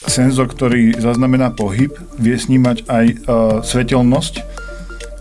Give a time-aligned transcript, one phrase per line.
[0.00, 3.14] Senzor, ktorý zaznamená pohyb, vie snímať aj e,
[3.60, 4.34] svetelnosť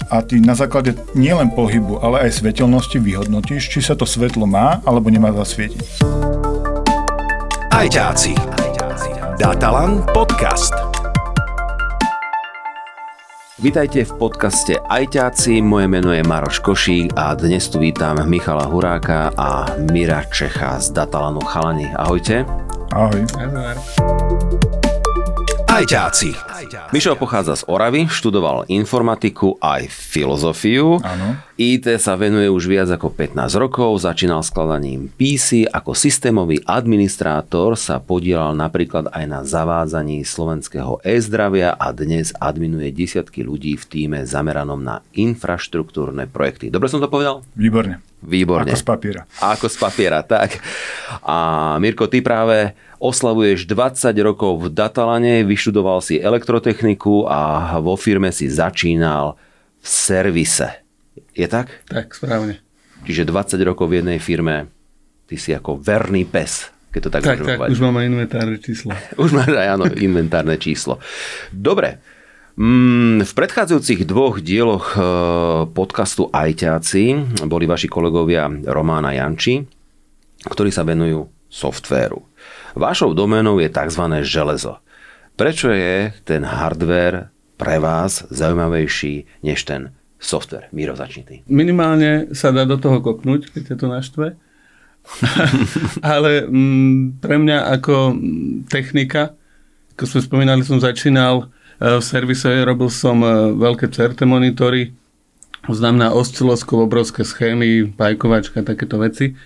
[0.07, 4.79] a ty na základe nielen pohybu, ale aj svetelnosti vyhodnotíš, či sa to svetlo má
[4.87, 5.99] alebo nemá zasvietiť.
[7.75, 8.33] Ajťáci.
[9.35, 10.71] Datalan podcast.
[13.59, 19.35] Vítajte v podcaste Ajťáci, moje meno je Maroš Košík a dnes tu vítam Michala Huráka
[19.35, 21.91] a Mira Čecha z Datalanu Chalani.
[21.99, 22.47] Ahojte.
[22.95, 23.27] Ahoj.
[25.69, 26.48] Ajťáci.
[26.91, 30.99] Mišo pochádza z Oravy, študoval informatiku aj filozofiu.
[30.99, 31.39] Áno.
[31.59, 37.99] IT sa venuje už viac ako 15 rokov, začínal skladaním PC, ako systémový administrátor sa
[37.99, 44.79] podielal napríklad aj na zavádzaní slovenského e-zdravia a dnes adminuje desiatky ľudí v týme zameranom
[44.79, 46.71] na infraštruktúrne projekty.
[46.71, 47.43] Dobre som to povedal?
[47.59, 47.99] Výborne.
[48.19, 48.71] Výborne.
[48.71, 49.21] Ako z papiera.
[49.39, 50.59] Ako z papiera, tak.
[51.23, 58.33] A Mirko, ty práve oslavuješ 20 rokov v Datalane, vyštudoval si elektrotechniku a vo firme
[58.33, 59.37] si začínal
[59.77, 60.81] v servise.
[61.37, 61.85] Je tak?
[61.85, 62.57] Tak, správne.
[63.05, 64.65] Čiže 20 rokov v jednej firme,
[65.29, 67.69] ty si ako verný pes, keď to tak, Tak, tak, povedať.
[67.69, 68.97] už máme inventárne číslo.
[69.21, 70.97] Už máš aj áno, inventárne číslo.
[71.53, 72.01] Dobre,
[72.59, 74.99] Mm, v predchádzajúcich dvoch dieloch e,
[75.71, 77.15] podcastu Ajťáci
[77.47, 79.63] boli vaši kolegovia Román a Janči,
[80.43, 82.19] ktorí sa venujú softvéru.
[82.75, 84.03] Vašou doménou je tzv.
[84.27, 84.75] železo.
[85.39, 90.67] Prečo je ten hardware pre vás zaujímavejší než ten software?
[90.75, 91.35] Miro, začni ty.
[91.47, 94.27] Minimálne sa dá do toho kopnúť, keď ťa to naštve.
[96.03, 99.31] Ale mm, pre mňa ako mm, technika,
[99.95, 101.47] ako sme spomínali, som začínal
[101.79, 104.91] e, v servise, robil som e, veľké CRT monitory,
[105.63, 109.39] to znamená osciloskop, obrovské schémy, pajkovačka, takéto veci.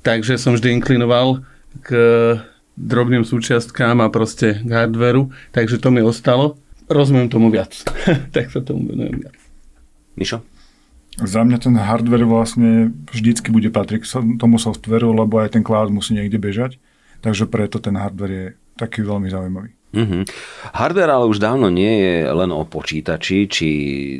[0.00, 1.44] Takže som vždy inklinoval
[1.84, 1.88] k
[2.74, 6.58] drobným súčiastkám a proste k hardveru, takže to mi ostalo.
[6.90, 7.72] Rozumiem tomu viac.
[8.34, 9.38] tak sa tomu venujem viac.
[10.18, 10.38] Mišo?
[11.14, 15.94] Za mňa ten hardware vlastne vždycky bude patriť k tomu softveru, lebo aj ten cloud
[15.94, 16.82] musí niekde bežať.
[17.22, 19.70] Takže preto ten hardware je taký veľmi zaujímavý.
[19.94, 20.26] Mhm.
[20.74, 23.68] Hardware ale už dávno nie je len o počítači či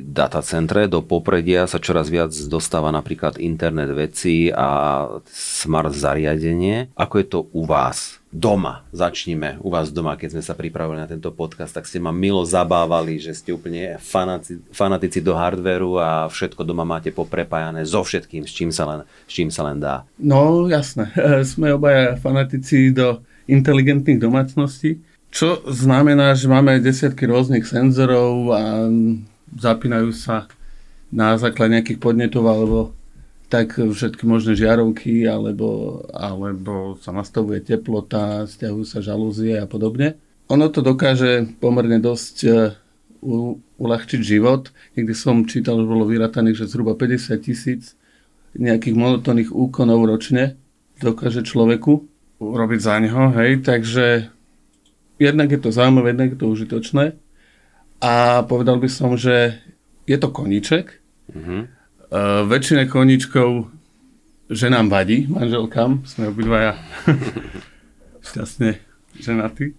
[0.06, 0.86] datacentre.
[0.86, 5.02] Do popredia sa čoraz viac dostáva napríklad internet veci a
[5.34, 6.94] smart zariadenie.
[6.94, 8.22] Ako je to u vás?
[8.34, 8.82] Doma.
[8.90, 12.42] Začnime u vás doma, keď sme sa pripravili na tento podcast, tak ste ma milo
[12.42, 18.42] zabávali, že ste úplne fanatici, fanatici do hardveru a všetko doma máte poprepájané so všetkým,
[18.42, 20.02] s čím sa len, s čím sa len dá.
[20.18, 21.14] No jasné,
[21.54, 24.98] sme obaja fanatici do inteligentných domácností,
[25.30, 28.90] čo znamená, že máme desiatky rôznych senzorov a
[29.54, 30.50] zapínajú sa
[31.14, 32.90] na základe nejakých podnetov alebo
[33.54, 40.18] tak všetky možné žiarovky, alebo, alebo sa nastavuje teplota, stiahujú sa žalúzie a podobne.
[40.50, 42.50] Ono to dokáže pomerne dosť e,
[43.78, 44.74] uľahčiť život.
[44.98, 47.94] Niekdy som čítal, že bolo vyrataných, že zhruba 50 tisíc
[48.58, 50.58] nejakých monotónnych úkonov ročne
[50.98, 52.10] dokáže človeku
[52.42, 54.30] urobiť za neho, hej, takže
[55.22, 57.04] jednak je to zaujímavé, jednak je to užitočné
[58.02, 59.62] a povedal by som, že
[60.10, 60.98] je to koníček.
[61.30, 61.73] Mhm.
[62.14, 63.66] Uh, väčšina koníčkov
[64.46, 66.78] ženám vadí, manželkám, sme obidvaja
[68.30, 68.78] šťastne
[69.18, 69.74] ženatí.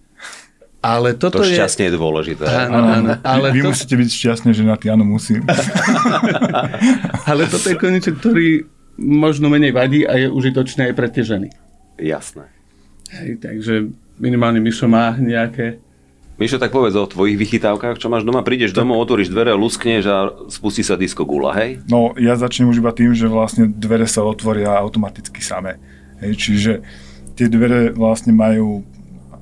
[0.84, 1.56] Ale toto To je...
[1.56, 2.44] šťastne je dôležité.
[2.44, 5.48] Áno, áno, ale, Vy to, musíte byť šťastní, že na áno, musím.
[7.32, 8.68] ale toto je koníček, ktorý
[9.00, 11.48] možno menej vadí a je užitočný aj pre tie ženy.
[11.96, 12.52] Jasné.
[13.16, 13.88] Hej, takže
[14.20, 15.80] minimálne Mišo má nejaké...
[16.36, 20.16] Mišo, tak povedz o tvojich vychytávkach, čo máš doma, prídeš domov, otvoríš dvere, luskneš a
[20.52, 21.80] spustí sa disco gula, hej?
[21.88, 25.80] No, ja začnem už iba tým, že vlastne dvere sa otvoria automaticky samé.
[26.20, 26.72] Hej, čiže
[27.40, 28.84] tie dvere vlastne majú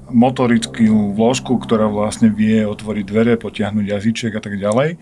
[0.06, 4.94] motorickú vložku, ktorá vlastne vie otvoriť dvere, potiahnuť jazyček a tak ďalej.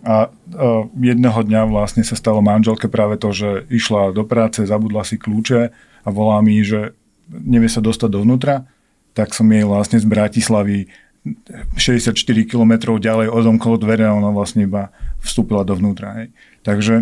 [0.00, 5.04] A uh, jedného dňa vlastne sa stalo manželke práve to, že išla do práce, zabudla
[5.04, 5.60] si kľúče
[6.00, 6.96] a volá mi, že
[7.28, 8.64] nevie sa dostať dovnútra,
[9.12, 10.88] tak som jej vlastne z Bratislavy
[11.76, 12.16] 64
[12.48, 14.88] km ďalej odomkol dvere a ona vlastne iba
[15.20, 16.16] vstúpila dovnútra.
[16.16, 16.26] Hej.
[16.64, 16.94] Takže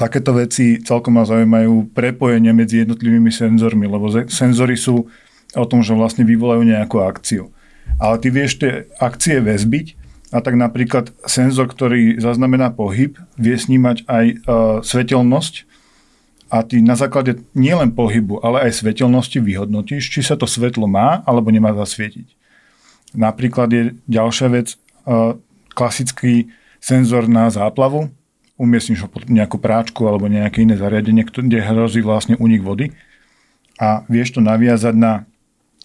[0.00, 5.12] takéto veci celkom ma zaujímajú prepojenie medzi jednotlivými senzormi, lebo senzory sú
[5.54, 7.52] o tom, že vlastne vyvolajú nejakú akciu.
[8.00, 9.86] Ale ty vieš tie akcie väzbiť
[10.32, 14.36] a tak napríklad senzor, ktorý zaznamená pohyb, vie snímať aj uh,
[14.80, 15.68] svetelnosť
[16.48, 21.20] a ty na základe nielen pohybu, ale aj svetelnosti vyhodnotíš, či sa to svetlo má
[21.28, 22.43] alebo nemá zasvietiť.
[23.14, 24.74] Napríklad je ďalšia vec,
[25.06, 25.38] uh,
[25.74, 26.50] klasický
[26.82, 28.12] senzor na záplavu,
[28.54, 32.94] umiestniš ho pod nejakú práčku alebo nejaké iné zariadenie, kde hrozí vlastne únik vody
[33.82, 35.26] a vieš to naviazať na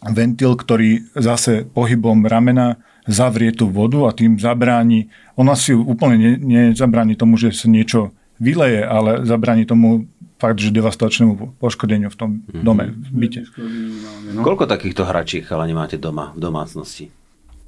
[0.06, 2.80] ventil, ktorý zase pohybom ramena
[3.10, 8.86] zavrie tú vodu a tým zabráni, ona si úplne nezabráni tomu, že sa niečo vyleje,
[8.86, 10.06] ale zabráni tomu
[10.40, 12.64] fakt, že devastačnému poškodeniu v tom mm-hmm.
[12.64, 13.42] dome, v byte.
[14.32, 14.46] No.
[14.46, 17.12] Koľko takýchto hračiek ale nemáte doma, v domácnosti?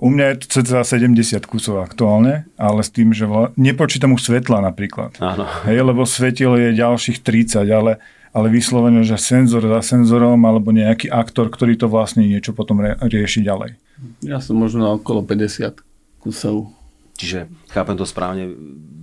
[0.01, 3.53] U mňa je to cca 70 kusov aktuálne, ale s tým, že vla...
[3.53, 5.13] nepočítam už svetla napríklad.
[5.21, 5.45] Áno.
[5.69, 8.01] Hej, lebo svetiel je ďalších 30, ale,
[8.33, 13.45] ale vyslovene, že senzor za senzorom alebo nejaký aktor, ktorý to vlastne niečo potom rieši
[13.45, 13.77] ďalej.
[14.25, 15.77] Ja som možno okolo 50
[16.17, 16.73] kusov.
[17.21, 18.49] Čiže chápem to správne,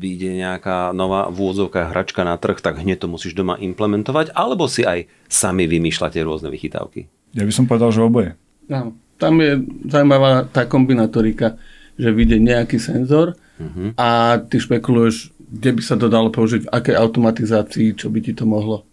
[0.03, 4.83] vyjde nejaká nová vôzovka hračka na trh, tak hneď to musíš doma implementovať, alebo si
[4.83, 7.07] aj sami vymýšľate rôzne vychytávky?
[7.39, 8.35] Ja by som povedal, že oboje.
[8.67, 8.99] Áno.
[9.19, 9.61] Tam je
[9.91, 11.59] zaujímavá tá kombinatorika,
[11.99, 13.93] že vyjde nejaký senzor uh-huh.
[13.99, 18.33] a ty špekuluješ, kde by sa to dalo použiť, v akej automatizácii, čo by ti
[18.33, 18.87] to mohlo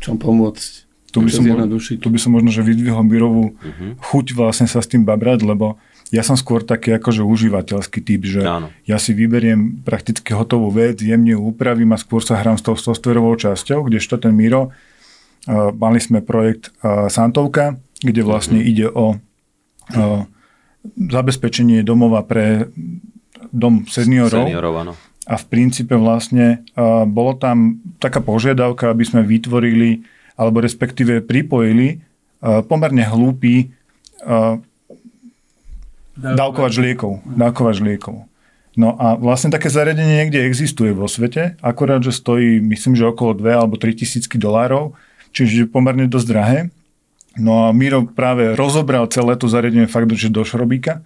[0.00, 0.90] čom pomôcť.
[1.12, 1.44] Tu by, som,
[2.00, 4.00] tu by som možno, že vyzdvihol Mirovú uh-huh.
[4.00, 5.76] chuť vlastne sa s tým babrať, lebo
[6.08, 8.72] ja som skôr taký akože užívateľský typ, že Áno.
[8.88, 12.76] ja si vyberiem prakticky hotovú vec, jemne ju upravím a skôr sa hrám s tou
[12.76, 18.72] softwarovou časťou, kdežto ten Miro, uh, mali sme projekt uh, Santovka, kde vlastne uh-huh.
[18.72, 19.20] ide o
[20.96, 22.70] zabezpečenie domova pre
[23.52, 24.46] dom seniorov.
[24.48, 24.92] Seniorov, áno.
[25.22, 30.02] A v princípe vlastne uh, bolo tam taká požiadavka, aby sme vytvorili
[30.34, 32.02] alebo respektíve pripojili
[32.42, 33.70] uh, pomerne hlúpy
[34.26, 34.58] uh,
[36.18, 37.22] dávkovač liekov.
[37.22, 38.26] Dávkovač liekov.
[38.72, 43.36] No a vlastne také zariadenie niekde existuje vo svete, akorát, že stojí, myslím, že okolo
[43.36, 44.96] 2 alebo 3 tisícky dolárov,
[45.36, 46.58] čiže pomerne dosť drahé.
[47.36, 51.00] No a Miro práve rozobral celé to zariadenie fakt, že do šrobíka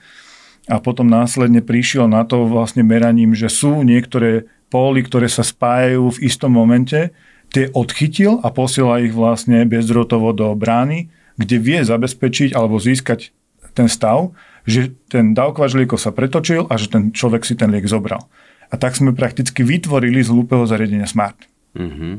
[0.66, 6.18] a potom následne prišiel na to vlastne meraním, že sú niektoré póly, ktoré sa spájajú
[6.18, 7.14] v istom momente
[7.54, 11.06] tie odchytil a posiela ich vlastne bezdrotovo do brány,
[11.38, 13.30] kde vie zabezpečiť alebo získať
[13.76, 14.34] ten stav,
[14.66, 18.26] že ten dávkovač liekov sa pretočil a že ten človek si ten liek zobral.
[18.66, 21.38] A tak sme prakticky vytvorili z hlúpeho zariadenia Smart.
[21.76, 22.14] Mm-hmm.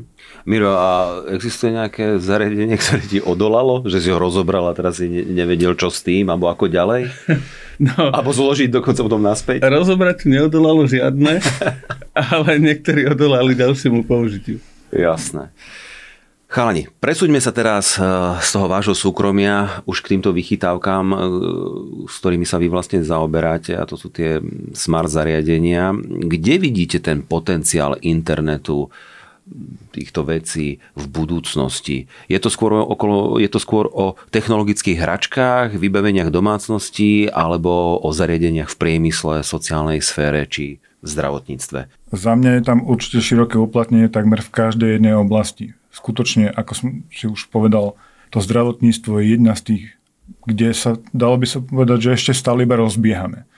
[0.46, 0.90] Miro, a
[1.34, 3.82] existuje nejaké zariadenie, ktoré ti odolalo?
[3.84, 7.10] Že si ho rozobral a teraz si nevedel, čo s tým, alebo ako ďalej?
[7.78, 9.62] No, alebo zložiť dokonca potom naspäť?
[9.62, 11.38] Rozobrať neodolalo žiadne,
[12.34, 14.58] ale niektorí odolali ďalšiemu použitiu.
[14.90, 15.54] Jasné.
[16.48, 18.04] Chalani, presúďme sa teraz eh,
[18.40, 21.18] z toho vášho súkromia už k týmto vychytávkám, eh,
[22.08, 24.40] s ktorými sa vy vlastne zaoberáte a to sú tie
[24.72, 25.92] smart zariadenia.
[26.02, 28.88] Kde vidíte ten potenciál internetu,
[29.92, 32.06] týchto vecí v budúcnosti?
[32.28, 38.70] Je to skôr, okolo, je to skôr o technologických hračkách, vybaveniach domácností alebo o zariadeniach
[38.72, 41.80] v priemysle, sociálnej sfére či v zdravotníctve?
[42.10, 45.78] Za mňa je tam určite široké uplatnenie takmer v každej jednej oblasti.
[45.94, 47.94] Skutočne, ako som si už povedal,
[48.28, 49.84] to zdravotníctvo je jedna z tých,
[50.44, 53.48] kde sa, dalo by sa povedať, že ešte stále iba rozbiehame.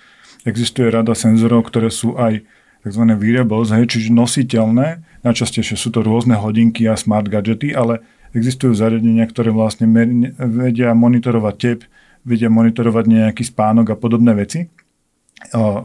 [0.47, 2.45] Existuje rada senzorov, ktoré sú aj
[2.81, 3.03] tzv.
[3.17, 5.05] wearables, hej, čiže nositeľné.
[5.25, 8.00] Najčastejšie sú to rôzne hodinky a smart gadgety, ale
[8.32, 9.91] existujú zariadenia, ktoré vlastne
[10.38, 11.85] vedia monitorovať tep,
[12.23, 14.71] vedia monitorovať nejaký spánok a podobné veci.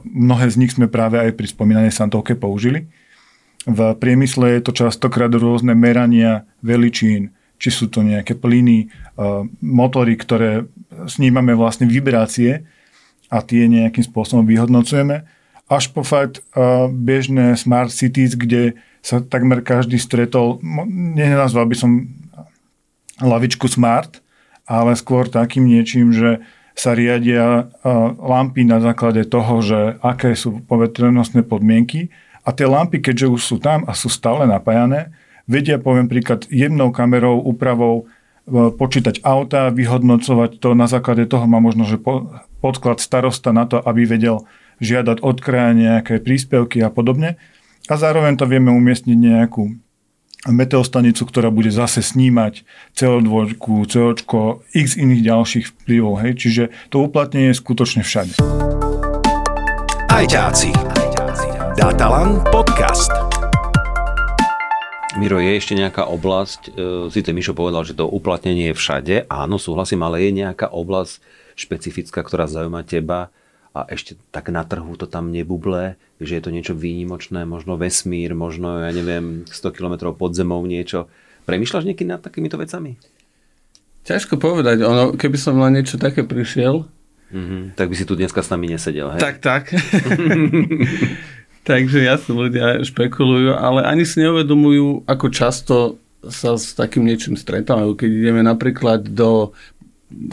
[0.04, 2.92] Mnohé z nich sme práve aj pri spomínanej Santovke použili.
[3.66, 8.94] V priemysle je to častokrát rôzne merania veličín, či sú to nejaké plyny,
[9.64, 10.70] motory, ktoré
[11.10, 12.68] snímame vlastne vibrácie
[13.32, 15.26] a tie nejakým spôsobom vyhodnocujeme,
[15.66, 16.46] až po fakt
[16.94, 20.62] bežné smart cities, kde sa takmer každý stretol,
[21.16, 22.10] nenazval by som
[23.22, 24.22] lavičku smart,
[24.66, 26.42] ale skôr takým niečím, že
[26.76, 27.72] sa riadia
[28.20, 32.12] lampy na základe toho, že aké sú povetrenostné podmienky.
[32.46, 35.16] A tie lampy, keďže už sú tam a sú stále napájané,
[35.50, 41.58] vedia, poviem príklad, jemnou kamerou, úpravou e, počítať auta, vyhodnocovať to, na základe toho má
[41.58, 41.98] možno, že
[42.62, 44.46] podklad starosta na to, aby vedel
[44.80, 47.40] žiadať od kraja nejaké príspevky a podobne.
[47.86, 49.78] A zároveň to vieme umiestniť nejakú
[50.46, 53.58] meteostanicu, ktorá bude zase snímať CO2,
[53.90, 54.14] CO,
[54.74, 56.14] x iných ďalších vplyvov.
[56.22, 56.32] Hej?
[56.38, 56.64] Čiže
[56.94, 58.38] to uplatnenie je skutočne všade.
[60.10, 60.70] Ajťáci.
[61.76, 63.12] Datalan podcast.
[65.16, 69.16] Miro, je ešte nejaká oblasť, e, si to Mišo povedal, že to uplatnenie je všade,
[69.32, 71.24] áno, súhlasím, ale je nejaká oblasť
[71.56, 73.32] špecifická, ktorá zaujíma teba,
[73.76, 78.32] a ešte tak na trhu to tam nebuble, že je to niečo výnimočné, možno vesmír,
[78.32, 81.12] možno, ja neviem, 100 km pod zemou niečo.
[81.44, 82.96] Premýšľaš niekedy nad takýmito vecami?
[84.08, 84.80] Ťažko povedať.
[84.88, 86.88] Ono, keby som na niečo také prišiel...
[87.36, 89.20] Mm-hmm, tak by si tu dneska s nami nesedel, hej?
[89.20, 89.64] Tak, tak.
[91.70, 95.76] Takže jasne ľudia špekulujú, ale ani si neuvedomujú, ako často
[96.30, 97.98] sa s takým niečím stretávajú.
[97.98, 99.58] Keď ideme napríklad do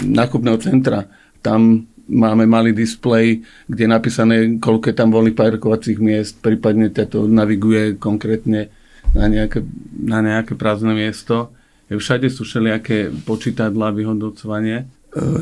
[0.04, 1.08] nákupného centra.
[1.40, 7.24] Tam máme malý displej, kde je napísané, koľko je tam voľných parkovacích miest, prípadne to
[7.24, 8.68] naviguje konkrétne
[9.16, 9.64] na nejaké,
[9.96, 11.50] na nejaké prázdne miesto.
[11.88, 14.78] Všade sú všelijaké počítadla, vyhodnocovanie.
[14.80, 14.84] E,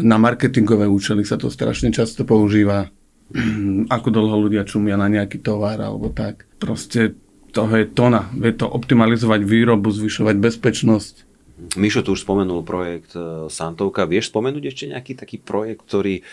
[0.02, 2.90] na marketingové účely sa to strašne často používa.
[3.94, 6.50] Ako dlho ľudia čumia na nejaký tovar alebo tak.
[6.58, 7.14] Proste
[7.54, 8.30] toho je tona.
[8.34, 11.14] Vie to optimalizovať výrobu, zvyšovať bezpečnosť.
[11.76, 14.08] Mišo tu už spomenul projekt e, Santovka.
[14.08, 16.24] Vieš spomenúť ešte nejaký taký projekt, ktorý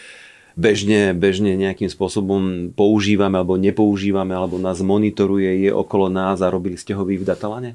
[0.58, 6.76] bežne, bežne nejakým spôsobom používame alebo nepoužívame, alebo nás monitoruje, je okolo nás a robili
[6.76, 7.72] ste ho vy v Datalane?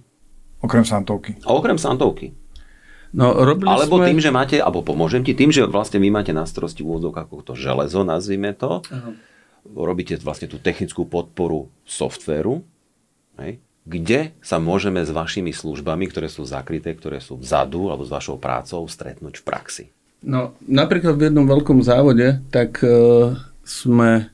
[0.58, 1.38] Okrem Santovky.
[1.46, 2.34] A okrem Santovky.
[3.14, 4.08] No, robili alebo sme...
[4.10, 7.44] tým, že máte, alebo pomôžem ti, tým, že vlastne vy máte na starosti v ako
[7.44, 9.12] to železo, nazvime to, Aha.
[9.68, 12.64] robíte vlastne tú technickú podporu softvéru,
[13.36, 18.14] hej, kde sa môžeme s vašimi službami, ktoré sú zakryté, ktoré sú vzadu, alebo s
[18.14, 19.84] vašou prácou, stretnúť v praxi.
[20.22, 23.34] No, napríklad v jednom veľkom závode, tak uh,
[23.66, 24.30] sme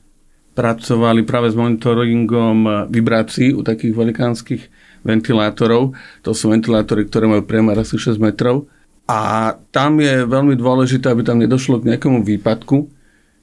[0.53, 4.63] pracovali práve s monitoringom vibrácií u takých velikánskych
[5.07, 5.95] ventilátorov.
[6.27, 8.67] To sú ventilátory, ktoré majú priemer asi 6 metrov.
[9.07, 12.91] A tam je veľmi dôležité, aby tam nedošlo k nejakému výpadku.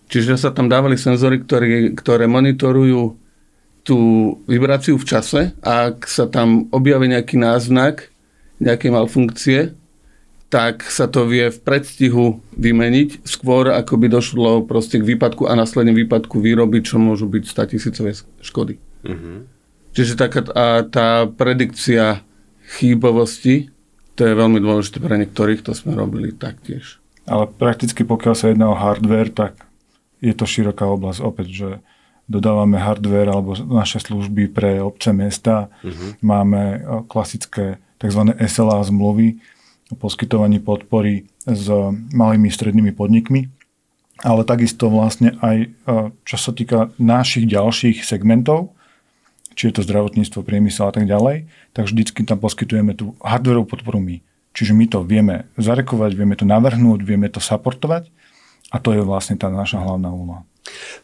[0.06, 3.18] Čiže sa tam dávali senzory, ktoré, ktoré monitorujú
[3.82, 3.98] tú
[4.46, 8.10] vibráciu v čase a ak sa tam objaví nejaký náznak
[8.58, 9.60] nejakej malfunkcie,
[10.46, 15.58] tak sa to vie v predstihu vymeniť skôr, ako by došlo proste k výpadku a
[15.58, 18.78] následne výpadku výroby, čo môžu byť 100 tisícové škody.
[19.02, 19.36] Mm-hmm.
[19.96, 22.22] Čiže taká a tá predikcia
[22.78, 23.74] chýbovosti,
[24.14, 27.02] to je veľmi dôležité pre niektorých, to sme robili taktiež.
[27.26, 29.66] Ale prakticky pokiaľ sa jedná o hardware, tak
[30.22, 31.70] je to široká oblasť opäť, že
[32.30, 35.70] dodávame hardware alebo naše služby pre obce mesta.
[35.82, 36.14] Uh-huh.
[36.22, 38.34] Máme klasické tzv.
[38.46, 39.38] SLA zmluvy
[39.90, 41.70] o poskytovaní podpory s
[42.10, 43.48] malými strednými podnikmi,
[44.24, 45.70] ale takisto vlastne aj
[46.26, 48.74] čo sa týka našich ďalších segmentov,
[49.56, 54.02] či je to zdravotníctvo, priemysel a tak ďalej, tak vždycky tam poskytujeme tú hardwareovú podporu
[54.02, 54.20] my.
[54.56, 58.08] Čiže my to vieme zarekovať, vieme to navrhnúť, vieme to supportovať
[58.72, 60.42] a to je vlastne tá naša hlavná úloha.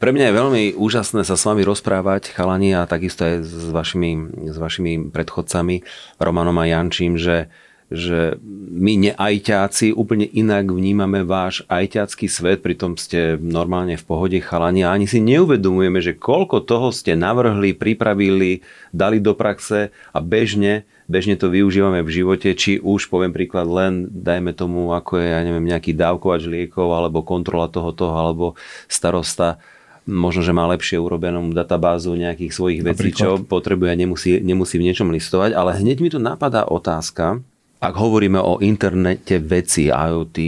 [0.02, 4.10] Pre mňa je veľmi úžasné sa s vami rozprávať, chalani, a takisto aj s vašimi,
[4.50, 5.86] s vašimi predchodcami,
[6.18, 7.46] Romanom a Jančím, že
[7.92, 8.40] že
[8.72, 14.96] my neajťáci úplne inak vnímame váš ajťácky svet, pritom ste normálne v pohode chalani a
[14.96, 21.36] ani si neuvedomujeme, že koľko toho ste navrhli, pripravili, dali do praxe a bežne, bežne
[21.36, 25.68] to využívame v živote, či už poviem príklad len, dajme tomu, ako je, ja neviem,
[25.68, 28.46] nejaký dávkovač liekov, alebo kontrola toho, toho, alebo
[28.88, 29.60] starosta
[30.02, 34.90] možno, že má lepšie urobenú databázu nejakých svojich vecí, čo potrebuje a nemusí, nemusí v
[34.90, 37.38] niečom listovať, ale hneď mi tu napadá otázka,
[37.82, 40.38] ak hovoríme o internete veci IoT,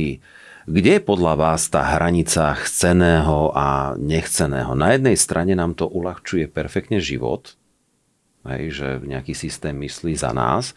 [0.64, 4.73] kde je podľa vás tá hranica chceného a nechceného?
[4.79, 7.59] Na jednej strane nám to uľahčuje perfektne život,
[8.47, 10.73] hej, že nejaký systém myslí za nás,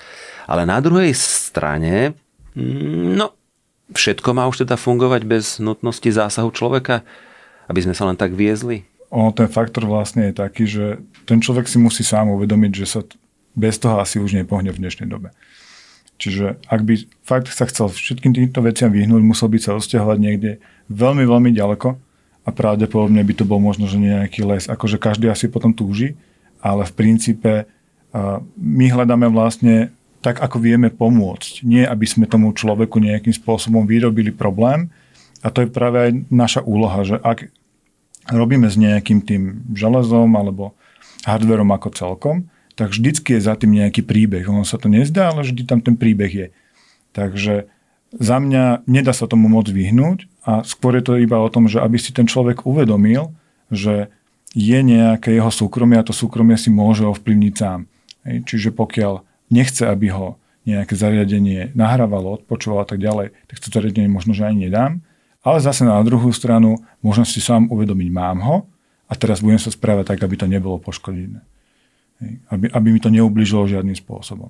[0.49, 2.17] ale na druhej strane,
[2.57, 3.37] mm, no,
[3.93, 7.05] všetko má už teda fungovať bez nutnosti zásahu človeka,
[7.69, 8.83] aby sme sa len tak viezli?
[9.13, 12.99] Ono, ten faktor vlastne je taký, že ten človek si musí sám uvedomiť, že sa
[13.55, 15.31] bez toho asi už nepohne v dnešnej dobe.
[16.17, 20.51] Čiže ak by fakt sa chcel všetkým týmto veciam vyhnúť, musel by sa osťahovať niekde
[20.89, 21.93] veľmi, veľmi ďaleko
[22.43, 24.65] a pravdepodobne by to bol možno, že nejaký les.
[24.65, 26.17] Akože každý asi potom túži,
[26.57, 27.69] ale v princípe
[28.57, 29.93] my hľadáme vlastne
[30.25, 31.61] tak, ako vieme pomôcť.
[31.61, 34.89] Nie, aby sme tomu človeku nejakým spôsobom vyrobili problém.
[35.45, 37.45] A to je práve aj naša úloha, že ak
[38.33, 40.73] robíme s nejakým tým železom alebo
[41.29, 42.35] hardverom ako celkom,
[42.77, 44.45] tak vždycky je za tým nejaký príbeh.
[44.45, 46.47] Ono sa to nezdá, ale vždy tam ten príbeh je.
[47.17, 47.65] Takže
[48.13, 51.81] za mňa nedá sa tomu moc vyhnúť a skôr je to iba o tom, že
[51.81, 53.33] aby si ten človek uvedomil,
[53.73, 54.13] že
[54.53, 57.89] je nejaké jeho súkromie a to súkromie si môže ovplyvniť sám.
[58.23, 60.37] Čiže pokiaľ nechce, aby ho
[60.69, 65.01] nejaké zariadenie nahrávalo, odpočúvalo a tak ďalej, tak to zariadenie možno, že ani nedám.
[65.41, 68.55] Ale zase na druhú stranu možno si sám uvedomiť, mám ho
[69.09, 71.39] a teraz budem sa správať tak, aby to nebolo poškodené.
[72.49, 74.49] Aby, aby mi to neubližilo žiadnym spôsobom.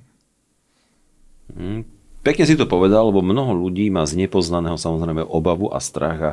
[1.51, 1.83] Hmm.
[2.23, 6.31] Pekne si to povedal, lebo mnoho ľudí má z nepoznaného samozrejme obavu a strach a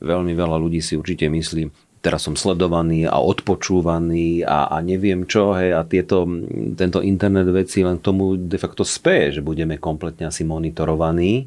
[0.00, 1.68] veľmi veľa ľudí si určite myslí,
[2.02, 6.26] teraz som sledovaný a odpočúvaný a, a neviem čo, hej, a tieto,
[6.74, 11.46] tento internet veci len k tomu de facto speje, že budeme kompletne asi monitorovaní.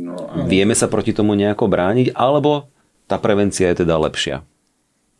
[0.00, 0.48] No, ale...
[0.48, 2.72] Vieme sa proti tomu nejako brániť, alebo
[3.04, 4.40] tá prevencia je teda lepšia?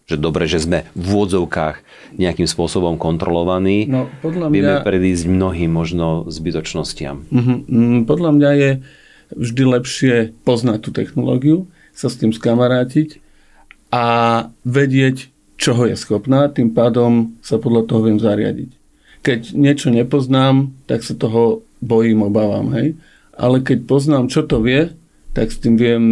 [0.06, 1.82] Že dobre, že sme v vôdzovkách
[2.14, 4.54] nejakým spôsobom kontrolovaní, no, podľa mňa...
[4.54, 7.26] vieme predísť mnohým možno zbytočnostiam.
[7.26, 7.58] Uh-huh.
[8.06, 8.70] Podľa mňa je
[9.34, 10.14] vždy lepšie
[10.46, 13.18] poznať tú technológiu, sa s tým skamarátiť
[13.90, 14.04] a
[14.62, 18.70] vedieť, čoho je schopná, tým pádom sa podľa toho viem zariadiť.
[19.26, 22.94] Keď niečo nepoznám, tak sa toho bojím, obávam, hej.
[23.34, 24.94] Ale keď poznám, čo to vie,
[25.34, 26.04] tak s tým viem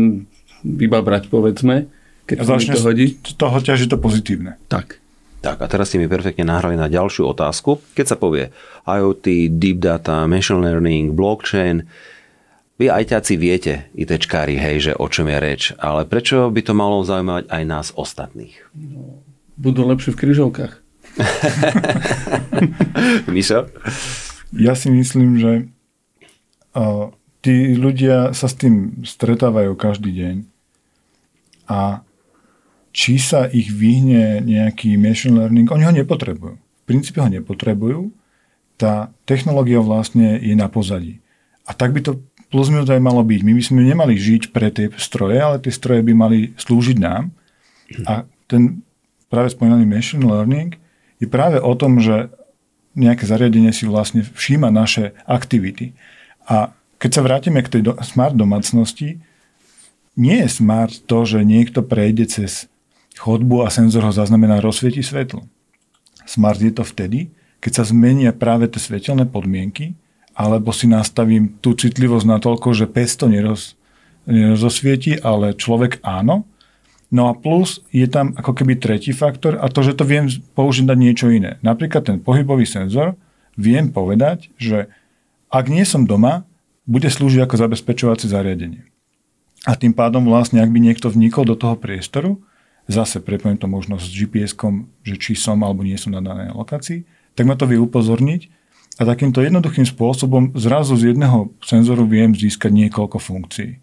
[0.66, 1.86] vybabrať, povedzme,
[2.24, 3.20] keď a to hodí.
[3.20, 4.56] Z toho ťaží to pozitívne.
[4.68, 5.00] Tak.
[5.44, 7.76] Tak a teraz ste mi perfektne nahrali na ďalšiu otázku.
[7.92, 8.48] Keď sa povie
[8.88, 11.84] IoT, Deep Data, Machine Learning, Blockchain,
[12.80, 17.06] vy ajťáci viete, ITčkári, hej, že o čom je reč, ale prečo by to malo
[17.06, 18.56] zaujímať aj nás ostatných?
[18.74, 19.22] No,
[19.54, 20.72] budú lepšie v kryžovkách.
[23.34, 23.70] Mišo?
[24.50, 25.52] Ja si myslím, že
[26.74, 27.14] uh,
[27.44, 30.36] tí ľudia sa s tým stretávajú každý deň
[31.70, 32.02] a
[32.94, 36.54] či sa ich vyhne nejaký machine learning, oni ho nepotrebujú.
[36.54, 38.14] V princípe ho nepotrebujú.
[38.78, 41.18] Tá technológia vlastne je na pozadí.
[41.66, 42.22] A tak by to
[42.54, 43.40] plus minus aj malo byť.
[43.42, 47.34] My by sme nemali žiť pre tie stroje, ale tie stroje by mali slúžiť nám.
[48.06, 48.86] A ten
[49.26, 50.78] práve spomínaný machine learning
[51.18, 52.30] je práve o tom, že
[52.94, 55.98] nejaké zariadenie si vlastne všíma naše aktivity.
[56.46, 56.70] A
[57.02, 59.18] keď sa vrátime k tej do, smart domácnosti,
[60.14, 62.70] nie je smart to, že niekto prejde cez
[63.18, 65.46] chodbu a senzor ho zaznamená, rozsvieti svetlo.
[66.24, 67.30] Smart je to vtedy,
[67.60, 69.96] keď sa zmenia práve tie svetelné podmienky,
[70.34, 73.78] alebo si nastavím tú citlivosť na toľko, že pes to neroz,
[74.26, 76.44] nerozosvieti, ale človek áno.
[77.14, 80.26] No a plus je tam ako keby tretí faktor a to, že to viem
[80.58, 81.62] použiť na niečo iné.
[81.62, 83.14] Napríklad ten pohybový senzor
[83.54, 84.90] viem povedať, že
[85.46, 86.42] ak nie som doma,
[86.84, 88.82] bude slúžiť ako zabezpečovacie zariadenie.
[89.64, 92.42] A tým pádom vlastne, ak by niekto vnikol do toho priestoru,
[92.88, 97.04] zase prepojím to možno s GPS-kom, že či som alebo nie som na danej lokácii,
[97.34, 98.48] tak ma to vie upozorniť
[98.94, 103.82] a takýmto jednoduchým spôsobom zrazu z jedného senzoru viem získať niekoľko funkcií.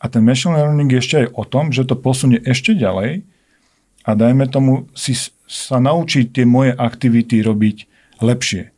[0.00, 3.22] A ten machine learning je ešte aj o tom, že to posunie ešte ďalej
[4.02, 5.12] a dajme tomu si
[5.44, 7.76] sa naučiť tie moje aktivity robiť
[8.24, 8.72] lepšie.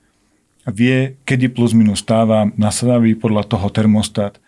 [0.67, 4.39] Vie, kedy plus minus stávam, nastaví podľa toho termostat,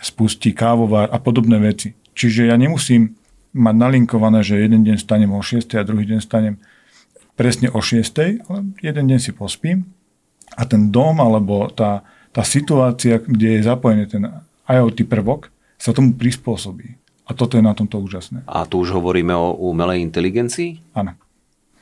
[0.00, 1.96] spustí kávovar a podobné veci.
[2.16, 3.19] Čiže ja nemusím
[3.54, 6.54] mať nalinkované, že jeden deň stanem o 6 a druhý deň stanem
[7.34, 9.88] presne o 6, ale jeden deň si pospím
[10.54, 12.02] a ten dom alebo tá,
[12.34, 14.22] tá situácia, kde je zapojený ten
[14.66, 16.98] IoT prvok, sa tomu prispôsobí.
[17.26, 18.42] A toto je na tomto úžasné.
[18.50, 20.82] A tu už hovoríme o umelej inteligencii?
[20.98, 21.14] Áno.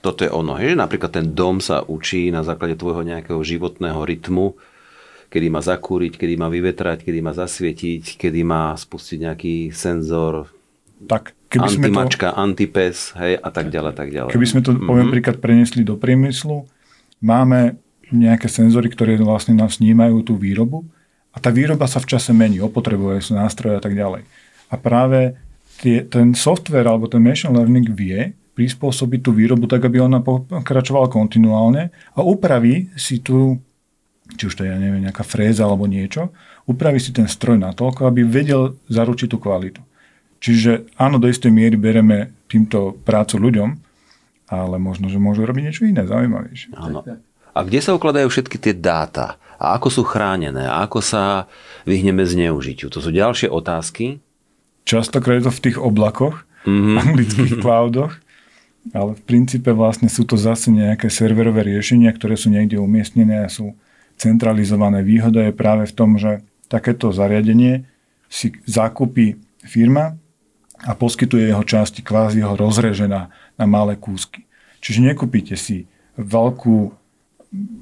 [0.05, 4.55] Toto je ono, že napríklad ten dom sa učí na základe tvojho nejakého životného rytmu,
[5.33, 10.53] kedy má zakúriť, kedy má vyvetrať, kedy má zasvietiť, kedy má spustiť nejaký senzor,
[11.07, 14.33] tak, keby antimačka, sme to, antipes, hej, a tak ďalej, tak ďalej.
[14.33, 14.89] Keby sme to, mm-hmm.
[14.89, 16.69] poviem príklad, preniesli do priemyslu,
[17.25, 17.81] máme
[18.13, 20.85] nejaké senzory, ktoré vlastne nás snímajú tú výrobu
[21.33, 24.25] a tá výroba sa v čase mení, opotrebuje sú nástroje a tak ďalej.
[24.69, 25.37] A práve
[25.81, 31.07] tie, ten software alebo ten machine learning vie prispôsobiť tú výrobu tak, aby ona pokračovala
[31.07, 33.63] kontinuálne a upraví si tú,
[34.35, 36.35] či už to je, ja neviem, nejaká fréza alebo niečo,
[36.67, 39.79] upraví si ten stroj na toľko, aby vedel zaručiť tú kvalitu.
[40.39, 43.71] Čiže áno, do istej miery bereme týmto prácu ľuďom,
[44.49, 46.73] ale možno, že môžu robiť niečo iné, zaujímavejšie.
[46.79, 47.05] Áno.
[47.53, 49.37] A kde sa ukladajú všetky tie dáta?
[49.59, 50.71] A ako sú chránené?
[50.71, 51.51] A ako sa
[51.83, 52.87] vyhneme zneužitiu?
[52.95, 54.23] To sú ďalšie otázky.
[54.87, 56.97] Častokrát je to v tých oblakoch, mm-hmm.
[56.97, 58.15] anglických cloudoch,
[58.95, 63.53] ale v princípe vlastne sú to zase nejaké serverové riešenia, ktoré sú niekde umiestnené a
[63.53, 63.75] sú
[64.17, 65.03] centralizované.
[65.03, 67.85] Výhoda je práve v tom, že takéto zariadenie
[68.31, 70.17] si zakúpi firma,
[70.87, 74.47] a poskytuje jeho časti, kvázi ho rozreže na, na malé kúsky.
[74.79, 76.95] Čiže nekúpite si veľkú,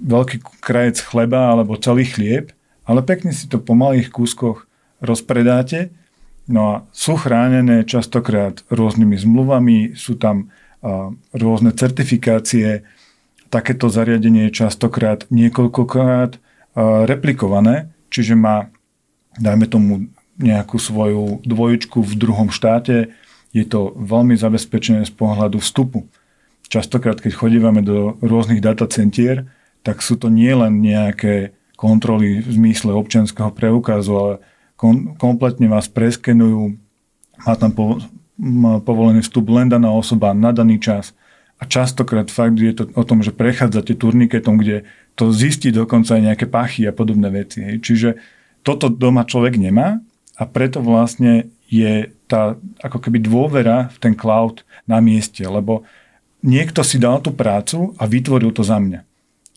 [0.06, 2.56] veľký krajec chleba alebo celý chlieb,
[2.88, 4.64] ale pekne si to po malých kúskoch
[5.04, 5.92] rozpredáte.
[6.46, 10.48] No a sú chránené častokrát rôznymi zmluvami, sú tam
[10.80, 12.86] a, rôzne certifikácie,
[13.50, 16.38] takéto zariadenie je častokrát niekoľkokrát a,
[17.04, 18.70] replikované, čiže má,
[19.36, 19.92] dajme tomu,
[20.36, 23.12] nejakú svoju dvojičku v druhom štáte,
[23.56, 26.04] je to veľmi zabezpečené z pohľadu vstupu.
[26.68, 29.48] Častokrát, keď chodívame do rôznych datacentier,
[29.80, 34.34] tak sú to nielen nejaké kontroly v zmysle občianského preukazu, ale
[34.74, 36.74] kom, kompletne vás preskenujú,
[37.46, 37.84] má tam po,
[38.36, 41.16] má povolený vstup len daná osoba na daný čas.
[41.56, 44.84] A častokrát fakt je to o tom, že prechádzate turniketom, kde
[45.16, 47.64] to zistí dokonca aj nejaké pachy a podobné veci.
[47.64, 47.80] Hej.
[47.80, 48.08] Čiže
[48.60, 50.04] toto doma človek nemá
[50.36, 55.82] a preto vlastne je tá ako keby dôvera v ten cloud na mieste, lebo
[56.44, 59.00] niekto si dal tú prácu a vytvoril to za mňa.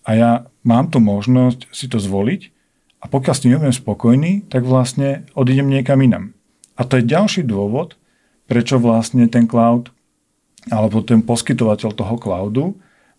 [0.07, 0.31] A ja
[0.65, 2.55] mám tu možnosť si to zvoliť
[2.99, 6.35] A pokiaľ s tým nebudem spokojný, tak vlastne odídem niekam inam.
[6.75, 7.95] A to je ďalší dôvod,
[8.43, 9.91] prečo vlastne ten cloud
[10.67, 12.65] alebo ten poskytovateľ toho cloudu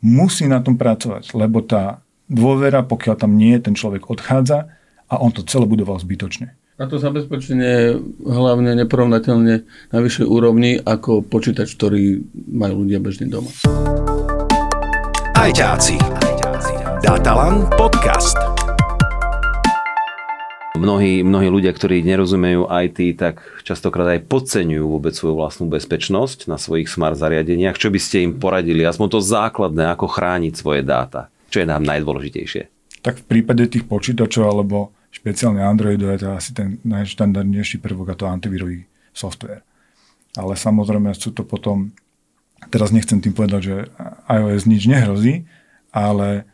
[0.05, 4.69] musí na tom pracovať, lebo tá dôvera, pokiaľ tam nie ten človek odchádza
[5.09, 6.60] a on to celé budoval zbytočne.
[6.81, 7.93] A to zabezpečenie
[8.25, 9.55] hlavne neporovnateľne
[9.93, 13.53] na vyššej úrovni ako počítač, ktorý majú ľudia bežne doma.
[15.37, 16.01] Ajťáci.
[17.05, 18.41] Datalan podcast.
[20.81, 26.57] Mnohí, mnohí ľudia, ktorí nerozumejú IT, tak častokrát aj podceňujú vôbec svoju vlastnú bezpečnosť na
[26.57, 27.77] svojich smart zariadeniach.
[27.77, 28.89] Čo by ste im poradili?
[28.89, 31.29] Aspoň to základné, ako chrániť svoje dáta.
[31.53, 32.73] Čo je nám najdôležitejšie?
[33.05, 38.19] Tak v prípade tých počítačov alebo špeciálne Androidu je to asi ten najštandardnejší prvok a
[38.19, 39.63] to antivírový software.
[40.39, 41.91] Ale samozrejme sú to potom,
[42.71, 43.77] teraz nechcem tým povedať, že
[44.31, 45.47] iOS nič nehrozí,
[45.91, 46.47] ale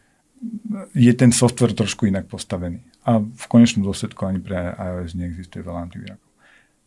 [0.96, 2.80] je ten software trošku inak postavený.
[3.04, 6.30] A v konečnom dôsledku ani pre iOS neexistuje veľa antivírakov.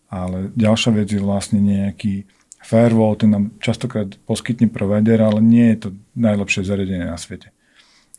[0.09, 2.25] Ale ďalšia vec je vlastne nejaký
[2.65, 7.53] firewall, ten nám častokrát poskytne provider, ale nie je to najlepšie zariadenie na svete.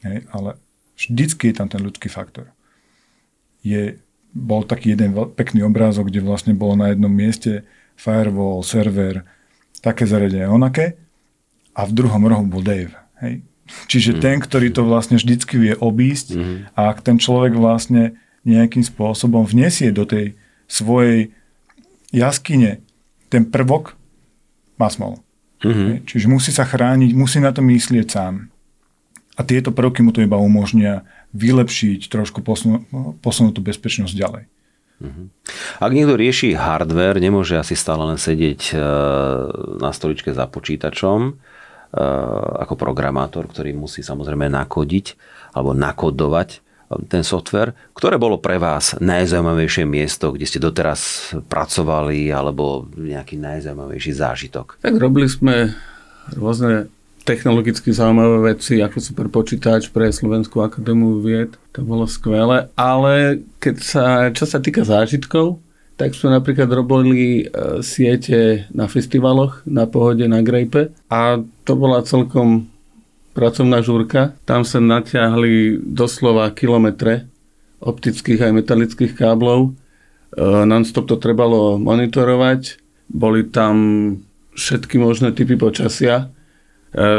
[0.00, 0.56] Hej, ale
[0.96, 2.54] vždycky je tam ten ľudský faktor.
[3.60, 7.66] Je, bol taký jeden pekný obrázok, kde vlastne bolo na jednom mieste
[7.98, 9.26] firewall, server,
[9.84, 10.96] také zariadenie onaké
[11.76, 12.92] a v druhom rohu bol Dave.
[13.20, 13.44] Hej.
[13.86, 14.20] Čiže mm.
[14.20, 16.56] ten, ktorý to vlastne vždycky vie obísť mm.
[16.74, 21.30] a ak ten človek vlastne nejakým spôsobom vnesie do tej svojej
[22.10, 22.80] jaskyne
[23.30, 23.94] ten prvok,
[24.80, 25.20] má smol.
[25.60, 26.08] Mm-hmm.
[26.08, 28.48] Čiže musí sa chrániť, musí na to myslieť sám.
[29.36, 32.86] A tieto prvky mu to iba umožnia vylepšiť, trošku posunúť,
[33.22, 34.44] posunúť tú bezpečnosť ďalej.
[35.00, 35.26] Mm-hmm.
[35.80, 38.74] Ak niekto rieši hardware, nemôže asi stále len sedieť e,
[39.80, 41.40] na stoličke za počítačom
[41.90, 41.98] Eh,
[42.62, 45.18] ako programátor, ktorý musí samozrejme nakodiť
[45.58, 47.74] alebo nakodovať eh, ten software.
[47.98, 54.78] Ktoré bolo pre vás najzaujímavejšie miesto, kde ste doteraz pracovali alebo nejaký najzaujímavejší zážitok?
[54.78, 55.74] Tak robili sme
[56.38, 56.86] rôzne
[57.24, 61.54] technologicky zaujímavé veci, ako super počítač pre Slovenskú akadémiu vied.
[61.76, 62.72] To bolo skvelé.
[62.74, 65.60] Ale keď sa, čo sa týka zážitkov,
[66.00, 72.00] tak sme napríklad robili e, siete na festivaloch, na Pohode, na Grejpe a to bola
[72.00, 72.72] celkom
[73.36, 74.32] pracovná žúrka.
[74.48, 77.28] Tam sa natiahli doslova kilometre
[77.84, 79.68] optických aj metalických káblov.
[79.68, 82.80] E, non-stop to trebalo monitorovať.
[83.12, 83.76] Boli tam
[84.56, 86.32] všetky možné typy počasia.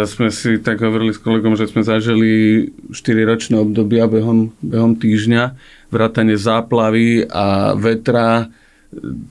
[0.04, 5.56] Sme si tak hovorili s kolegom, že sme zažili 4-ročné obdobia behom, behom týždňa,
[5.88, 8.52] vrátane záplavy a vetra,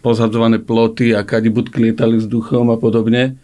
[0.00, 3.36] pozadzované ploty a kadibudky lietali vzduchom a podobne.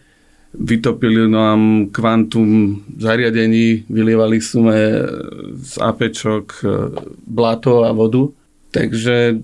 [0.57, 5.05] Vytopili nám kvantum zariadení, vylievali sme
[5.53, 6.67] z apečok e,
[7.29, 8.33] blato a vodu.
[8.73, 9.37] Takže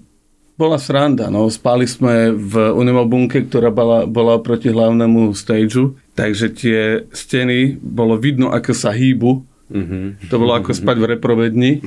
[0.54, 1.30] bola sranda.
[1.34, 1.50] No.
[1.50, 8.54] Spali sme v Unimobunke, ktorá bola, bola proti hlavnému stageu, takže tie steny bolo vidno,
[8.54, 9.44] ako sa hýbu.
[9.74, 10.30] Mm-hmm.
[10.30, 11.72] To bolo ako spať v reprovedni.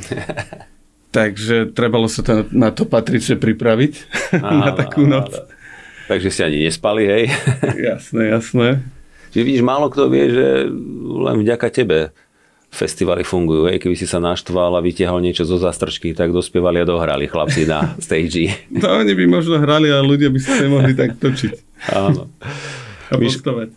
[1.16, 3.92] Takže trebalo sa to na to patrične pripraviť
[4.36, 5.32] áno, na takú noc.
[5.32, 5.48] Áno.
[6.12, 7.24] Takže ste ani nespali, hej?
[7.88, 8.84] jasné, jasné.
[9.32, 10.68] Čiže vidíš, málo kto vie, že
[11.24, 12.12] len vďaka tebe
[12.76, 13.72] festivaly fungujú.
[13.72, 13.80] Hej?
[13.80, 17.92] Keby si sa naštval a vytiahol niečo zo zastrčky, tak dospievali a dohrali chlapci na
[18.04, 18.52] stage.
[18.68, 21.52] No oni by možno hrali, ale ľudia by sa nemohli tak točiť.
[21.96, 22.28] Áno.
[23.08, 23.14] A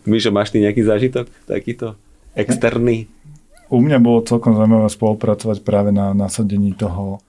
[0.04, 1.96] Mišo, máš ty nejaký zážitok takýto
[2.36, 3.08] externý?
[3.70, 7.22] U mňa bolo celkom zaujímavé spolupracovať práve na nasadení toho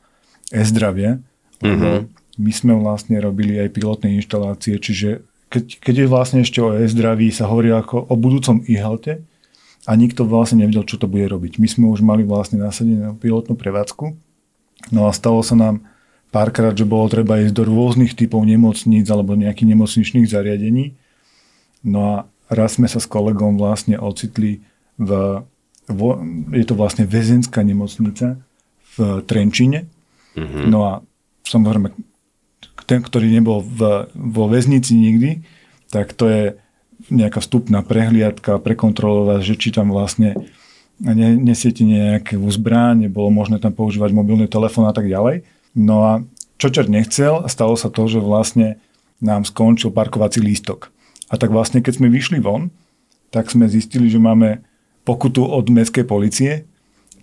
[0.49, 1.21] e-zdravie,
[1.62, 2.10] uh-huh.
[2.41, 5.21] my sme vlastne robili aj pilotné inštalácie, čiže
[5.53, 9.21] keď, keď je vlastne ešte o e-zdraví, sa hovorí ako o budúcom e-helte
[9.86, 11.58] a nikto vlastne nevedel, čo to bude robiť.
[11.58, 14.13] My sme už mali vlastne nasadenú pilotnú prevádzku,
[14.94, 15.82] no a stalo sa nám
[16.30, 20.96] párkrát, že bolo treba ísť do rôznych typov nemocníc alebo nejakých nemocničných zariadení.
[21.82, 22.13] No a
[22.48, 24.62] raz sme sa s kolegom vlastne ocitli
[25.02, 25.41] v,
[25.89, 26.00] v
[26.56, 28.38] je to vlastne väzenská nemocnica
[28.96, 29.89] v Trenčine,
[30.36, 30.65] Mm-hmm.
[30.72, 30.91] No a
[31.44, 31.91] samozrejme,
[32.88, 35.44] ten, ktorý nebol v, vo väznici nikdy,
[35.91, 36.44] tak to je
[37.12, 40.34] nejaká vstupná prehliadka, prekontrolovať, že či tam vlastne
[40.97, 45.43] ne, nesiete nejaké zbraň, nebolo možné tam používať mobilný telefón a tak ďalej.
[45.76, 46.12] No a
[46.56, 48.80] čo čert nechcel, stalo sa to, že vlastne
[49.19, 50.89] nám skončil parkovací lístok.
[51.28, 52.71] A tak vlastne, keď sme vyšli von,
[53.32, 54.63] tak sme zistili, že máme
[55.08, 56.67] pokutu od mestskej policie,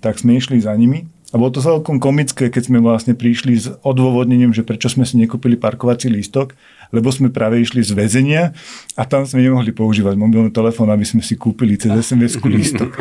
[0.00, 3.66] tak sme išli za nimi a bolo to celkom komické, keď sme vlastne prišli s
[3.84, 6.56] odôvodnením, že prečo sme si nekúpili parkovací lístok,
[6.90, 8.56] lebo sme práve išli z väzenia
[8.96, 13.00] a tam sme nemohli používať mobilný telefón, aby sme si kúpili cez sms lístok.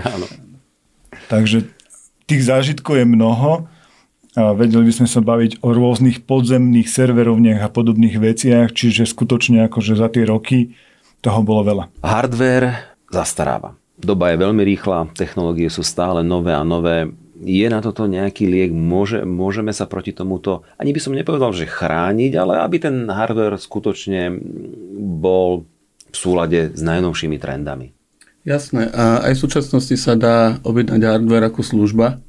[1.32, 1.68] Takže
[2.28, 3.68] tých zážitkov je mnoho
[4.38, 9.66] A vedeli by sme sa baviť o rôznych podzemných serverovniach a podobných veciach, čiže skutočne
[9.66, 10.78] akože za tie roky
[11.26, 11.90] toho bolo veľa.
[12.06, 13.74] Hardware zastaráva.
[13.98, 17.10] Doba je veľmi rýchla, technológie sú stále nové a nové.
[17.38, 18.72] Je na toto nejaký liek?
[18.74, 23.62] Môže, môžeme sa proti tomuto, ani by som nepovedal, že chrániť, ale aby ten hardware
[23.62, 24.34] skutočne
[25.22, 25.70] bol
[26.10, 27.94] v súlade s najnovšími trendami.
[28.48, 28.90] Jasné.
[28.90, 32.24] A aj v súčasnosti sa dá objednať hardware ako služba.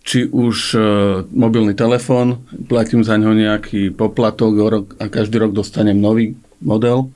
[0.00, 0.80] Či už e,
[1.28, 4.52] mobilný telefón, platím za ňo nejaký poplatok
[4.96, 7.12] a každý rok dostanem nový model.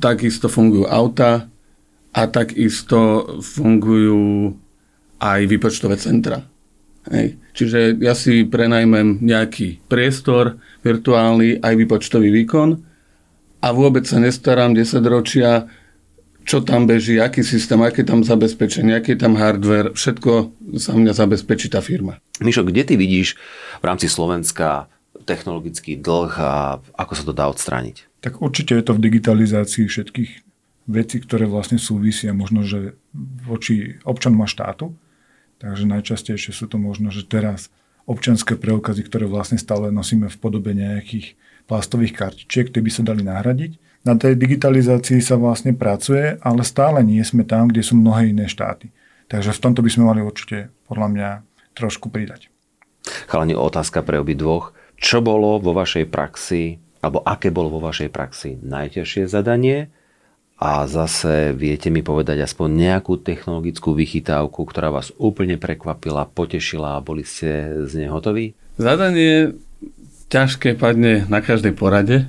[0.00, 1.48] Takisto fungujú auta,
[2.10, 4.54] a takisto fungujú
[5.20, 6.48] aj výpočtové centra.
[7.08, 7.36] Hej.
[7.56, 12.76] Čiže ja si prenajmem nejaký priestor virtuálny, aj výpočtový výkon
[13.60, 15.68] a vôbec sa nestarám 10 ročia,
[16.44, 21.68] čo tam beží, aký systém, aké tam zabezpečenie, aký tam hardware, všetko sa mňa zabezpečí
[21.72, 22.20] tá firma.
[22.40, 23.36] Mišo, kde ty vidíš
[23.80, 24.88] v rámci Slovenska
[25.28, 28.08] technologický dlh a ako sa to dá odstrániť?
[28.24, 30.30] Tak určite je to v digitalizácii všetkých
[30.90, 32.96] veci, ktoré vlastne súvisia možno, že
[33.44, 34.96] voči občanom a štátu.
[35.60, 37.68] Takže najčastejšie sú to možno, že teraz
[38.08, 41.36] občanské preukazy, ktoré vlastne stále nosíme v podobe nejakých
[41.68, 43.76] plastových kartičiek, ktoré by sa dali nahradiť.
[44.00, 48.48] Na tej digitalizácii sa vlastne pracuje, ale stále nie sme tam, kde sú mnohé iné
[48.48, 48.88] štáty.
[49.28, 51.28] Takže v tomto by sme mali určite podľa mňa
[51.76, 52.48] trošku pridať.
[53.28, 54.72] Chalani, otázka pre obi dvoch.
[54.96, 59.92] Čo bolo vo vašej praxi, alebo aké bolo vo vašej praxi najťažšie zadanie
[60.60, 67.04] a zase viete mi povedať aspoň nejakú technologickú vychytávku, ktorá vás úplne prekvapila, potešila a
[67.04, 68.52] boli ste z nej hotoví?
[68.76, 69.56] Zadanie
[70.28, 72.28] ťažké padne na každej porade.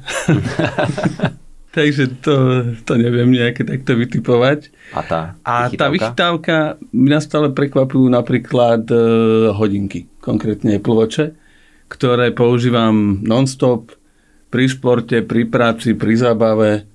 [1.76, 2.36] Takže to,
[2.88, 4.72] to neviem nejaké takto vytipovať.
[4.96, 8.96] A tá A tá vychytávka, mňa stále prekvapujú napríklad e,
[9.56, 11.32] hodinky, konkrétne plvoče,
[11.88, 13.92] ktoré používam non-stop
[14.52, 16.91] pri športe, pri práci, pri zábave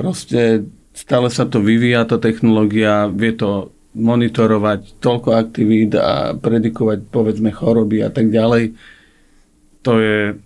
[0.00, 0.64] Proste
[0.96, 8.00] stále sa to vyvíja, tá technológia, vie to monitorovať toľko aktivít a predikovať povedzme choroby
[8.00, 8.72] a tak ďalej.
[9.84, 10.40] To je,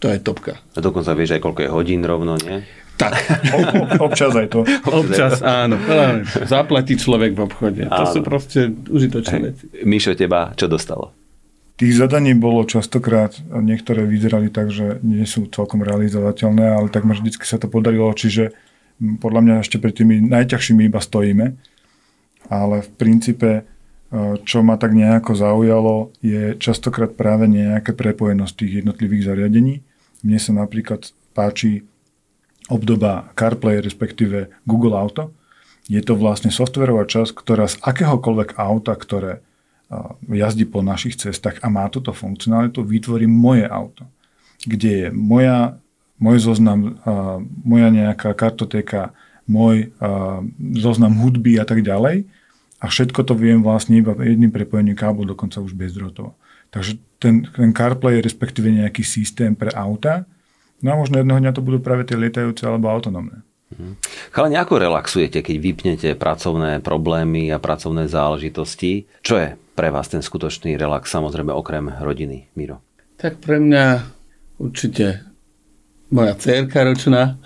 [0.00, 0.56] to je topka.
[0.72, 2.64] A dokonca vieš aj koľko je hodín rovno, nie?
[2.94, 3.12] Tak.
[4.06, 4.62] Občas aj to.
[4.86, 5.76] Občas áno.
[6.46, 7.82] Zaplatí človek v obchode.
[7.90, 8.00] Áno.
[8.00, 9.64] To sú proste užitočné veci.
[9.82, 11.23] Mišo, teba čo dostalo?
[11.74, 17.34] Tých zadaní bolo častokrát, niektoré vyzerali tak, že nie sú celkom realizovateľné, ale takmer vždy
[17.42, 18.54] sa to podarilo, čiže
[19.18, 21.46] podľa mňa ešte pred tými najťažšími iba stojíme.
[22.46, 23.62] Ale v princípe, e,
[24.46, 29.82] čo ma tak nejako zaujalo, je častokrát práve nejaké prepojenosť tých jednotlivých zariadení.
[30.22, 31.82] Mne sa napríklad páči
[32.70, 35.34] obdoba CarPlay, respektíve Google Auto.
[35.90, 39.42] Je to vlastne softverová časť, ktorá z akéhokoľvek auta, ktoré
[40.28, 44.08] jazdí po našich cestách a má túto funkcionalitu, vytvorí moje auto,
[44.64, 45.76] kde je moja,
[46.16, 46.96] môj zoznam,
[47.62, 49.12] moja nejaká kartotéka,
[49.44, 49.92] môj
[50.80, 52.24] zoznam hudby a tak ďalej.
[52.80, 56.36] A všetko to viem vlastne iba jedným prepojením kábel, dokonca už bezdrotovo.
[56.68, 60.28] Takže ten, ten CarPlay je respektíve nejaký systém pre auta.
[60.84, 63.40] No a možno jedného dňa to budú práve tie lietajúce alebo autonómne.
[63.74, 63.94] Mhm.
[64.34, 69.06] Ale ako relaxujete, keď vypnete pracovné problémy a pracovné záležitosti?
[69.22, 72.78] Čo je pre vás ten skutočný relax, samozrejme okrem rodiny, Miro?
[73.18, 73.84] Tak pre mňa
[74.62, 75.26] určite
[76.14, 77.38] moja dcerka ročná.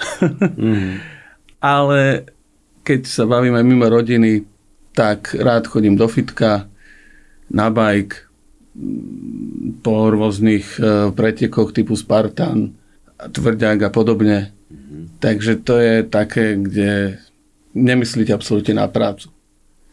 [0.56, 0.92] mm.
[1.76, 2.28] Ale
[2.84, 4.44] keď sa bavíme mimo rodiny,
[4.94, 6.70] tak rád chodím do fitka,
[7.48, 8.28] na bike,
[9.82, 12.78] po rôznych e, pretekoch typu Spartan,
[13.18, 14.54] tvrďák a podobne.
[15.18, 17.18] Takže to je také, kde
[17.74, 19.32] nemyslíte absolútne na prácu.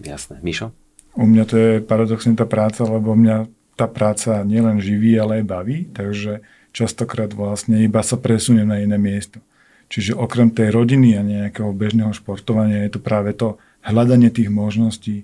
[0.03, 0.43] Jasné.
[0.43, 0.75] Mišo?
[1.15, 3.47] U mňa to je paradoxne tá práca, lebo mňa
[3.79, 6.43] tá práca nielen živí, ale aj baví, takže
[6.75, 9.39] častokrát vlastne iba sa presuniem na iné miesto.
[9.87, 15.23] Čiže okrem tej rodiny a nejakého bežného športovania je to práve to hľadanie tých možností,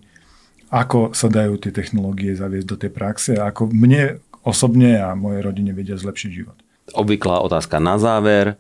[0.72, 5.42] ako sa dajú tie technológie zaviesť do tej praxe a ako mne osobne a mojej
[5.44, 6.56] rodine vedia zlepšiť život.
[6.96, 8.56] Obvyklá otázka na záver.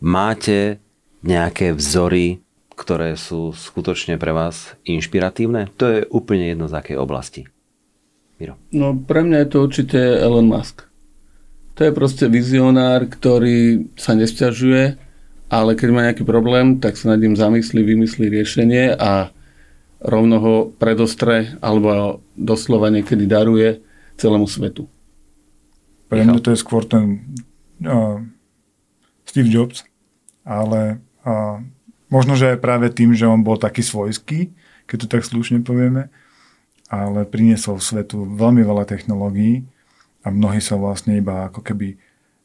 [0.00, 0.78] Máte
[1.24, 5.72] nejaké vzory ktoré sú skutočne pre vás inšpiratívne?
[5.80, 7.48] To je úplne jedno z akej oblasti.
[8.36, 8.60] Miro.
[8.68, 10.84] No pre mňa je to určite Elon Musk.
[11.80, 15.00] To je proste vizionár, ktorý sa nesťažuje,
[15.48, 19.32] ale keď má nejaký problém, tak sa nad ním zamyslí, vymyslí riešenie a
[20.04, 23.80] rovno ho predostre alebo doslova niekedy daruje
[24.20, 24.84] celému svetu.
[26.12, 27.24] Pre mňa to je skôr ten
[27.84, 28.20] uh,
[29.36, 29.84] Steve Jobs,
[30.48, 31.60] ale uh,
[32.06, 34.54] Možno, že aj práve tým, že on bol taký svojský,
[34.86, 36.06] keď to tak slušne povieme,
[36.86, 39.66] ale priniesol svetu veľmi veľa technológií
[40.22, 41.98] a mnohí sa vlastne iba ako keby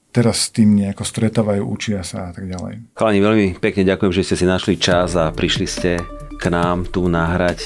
[0.10, 2.97] teraz s tým nejako stretávajú, učia sa a tak ďalej.
[2.97, 6.01] Chalani, veľmi pekne ďakujem, že ste si našli čas a prišli ste
[6.41, 7.62] k nám tu nahrať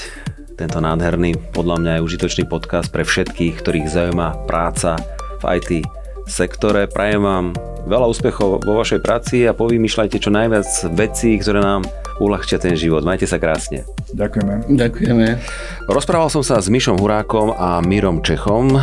[0.60, 5.00] tento nádherný, podľa mňa aj užitočný podcast pre všetkých, ktorých zaujíma práca
[5.40, 5.70] v IT
[6.26, 6.90] sektore.
[6.90, 7.46] Prajem vám
[7.86, 10.66] veľa úspechov vo vašej práci a povymýšľajte čo najviac
[10.98, 11.86] vecí, ktoré nám
[12.18, 13.06] uľahčia ten život.
[13.06, 13.86] Majte sa krásne.
[14.10, 14.66] Ďakujeme.
[14.74, 15.26] Ďakujeme.
[15.86, 18.74] Rozprával som sa s Mišom Hurákom a Mirom Čechom,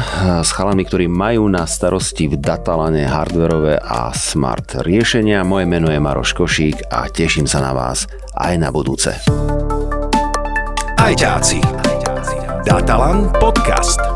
[0.44, 5.42] s chalami, ktorí majú na starosti v datalane hardwareové a smart riešenia.
[5.42, 8.06] Moje meno je Maroš Košík a teším sa na vás
[8.38, 9.18] aj na budúce.
[11.02, 11.60] Ajťáci.
[12.64, 14.13] Datalan podcast.